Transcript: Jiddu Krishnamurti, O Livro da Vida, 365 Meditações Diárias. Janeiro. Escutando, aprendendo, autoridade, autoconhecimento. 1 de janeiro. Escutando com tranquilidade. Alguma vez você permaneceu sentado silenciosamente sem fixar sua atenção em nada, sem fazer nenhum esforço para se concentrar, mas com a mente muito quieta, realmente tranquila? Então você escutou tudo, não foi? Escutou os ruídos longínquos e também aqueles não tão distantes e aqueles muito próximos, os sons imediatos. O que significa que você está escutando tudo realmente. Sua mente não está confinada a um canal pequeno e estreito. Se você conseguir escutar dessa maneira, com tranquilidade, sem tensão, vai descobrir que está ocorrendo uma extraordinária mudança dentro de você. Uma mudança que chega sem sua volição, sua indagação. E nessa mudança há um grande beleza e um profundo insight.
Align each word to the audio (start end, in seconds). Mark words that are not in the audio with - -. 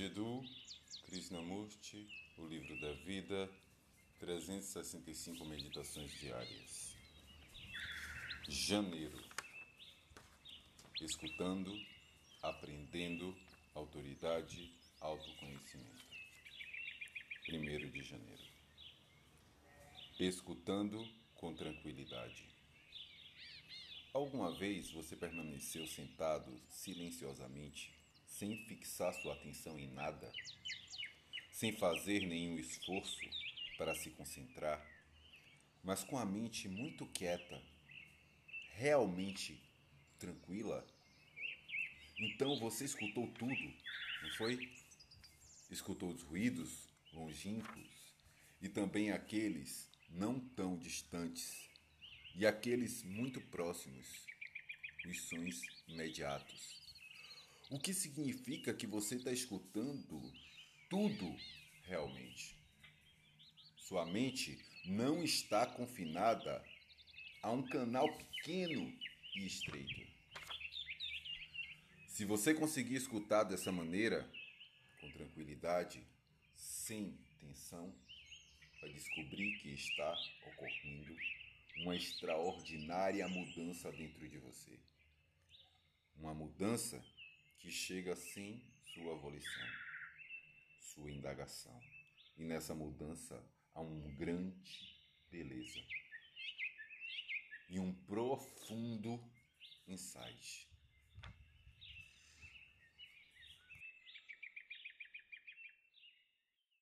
Jiddu 0.00 0.42
Krishnamurti, 1.04 2.08
O 2.38 2.46
Livro 2.46 2.80
da 2.80 2.90
Vida, 3.04 3.50
365 4.18 5.44
Meditações 5.44 6.10
Diárias. 6.18 6.96
Janeiro. 8.48 9.22
Escutando, 11.02 11.78
aprendendo, 12.40 13.36
autoridade, 13.74 14.72
autoconhecimento. 15.02 16.06
1 17.46 17.90
de 17.90 18.02
janeiro. 18.02 18.44
Escutando 20.18 21.06
com 21.34 21.54
tranquilidade. 21.54 22.48
Alguma 24.14 24.50
vez 24.50 24.90
você 24.92 25.14
permaneceu 25.14 25.86
sentado 25.86 26.58
silenciosamente 26.70 27.99
sem 28.40 28.56
fixar 28.56 29.12
sua 29.12 29.34
atenção 29.34 29.78
em 29.78 29.86
nada, 29.92 30.32
sem 31.52 31.76
fazer 31.76 32.20
nenhum 32.26 32.58
esforço 32.58 33.20
para 33.76 33.94
se 33.94 34.08
concentrar, 34.12 34.82
mas 35.84 36.02
com 36.04 36.16
a 36.16 36.24
mente 36.24 36.66
muito 36.66 37.04
quieta, 37.04 37.62
realmente 38.76 39.62
tranquila? 40.18 40.86
Então 42.18 42.58
você 42.58 42.86
escutou 42.86 43.26
tudo, 43.32 43.74
não 44.22 44.30
foi? 44.38 44.72
Escutou 45.70 46.08
os 46.08 46.22
ruídos 46.22 46.88
longínquos 47.12 47.90
e 48.62 48.70
também 48.70 49.12
aqueles 49.12 49.86
não 50.08 50.40
tão 50.40 50.78
distantes 50.78 51.68
e 52.34 52.46
aqueles 52.46 53.02
muito 53.02 53.38
próximos, 53.38 54.06
os 55.06 55.28
sons 55.28 55.60
imediatos. 55.86 56.79
O 57.70 57.78
que 57.78 57.94
significa 57.94 58.74
que 58.74 58.86
você 58.86 59.14
está 59.14 59.30
escutando 59.30 60.20
tudo 60.90 61.36
realmente. 61.84 62.56
Sua 63.76 64.04
mente 64.04 64.58
não 64.84 65.22
está 65.22 65.64
confinada 65.64 66.64
a 67.40 67.52
um 67.52 67.62
canal 67.62 68.12
pequeno 68.16 68.92
e 69.36 69.46
estreito. 69.46 70.04
Se 72.08 72.24
você 72.24 72.52
conseguir 72.52 72.96
escutar 72.96 73.44
dessa 73.44 73.70
maneira, 73.70 74.28
com 75.00 75.08
tranquilidade, 75.12 76.04
sem 76.56 77.16
tensão, 77.38 77.94
vai 78.80 78.92
descobrir 78.92 79.58
que 79.58 79.70
está 79.70 80.12
ocorrendo 80.48 81.16
uma 81.78 81.94
extraordinária 81.94 83.28
mudança 83.28 83.92
dentro 83.92 84.28
de 84.28 84.38
você. 84.38 84.76
Uma 86.16 86.34
mudança 86.34 87.02
que 87.60 87.70
chega 87.70 88.16
sem 88.16 88.60
sua 88.94 89.14
volição, 89.16 89.68
sua 90.80 91.10
indagação. 91.10 91.78
E 92.36 92.44
nessa 92.44 92.74
mudança 92.74 93.40
há 93.74 93.80
um 93.80 94.16
grande 94.16 94.98
beleza 95.30 95.80
e 97.68 97.78
um 97.78 97.92
profundo 97.92 99.22
insight. 99.86 100.69